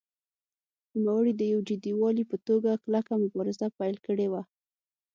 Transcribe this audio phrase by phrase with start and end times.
[1.03, 4.41] نوموړي د یو جدي والي په توګه کلکه مبارزه پیل کړې وه.